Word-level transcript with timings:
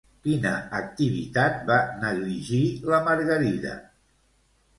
Quina 0.27 0.51
activitat 0.77 1.59
va 1.67 1.77
negligir 2.05 2.63
la 2.95 3.01
Margarida? 3.11 3.77